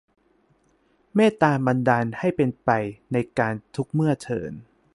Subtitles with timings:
[1.15, 2.69] เมตตาบันดาลให้เป็นไป
[3.11, 4.53] ในกาลทุกเมื่อเทอญ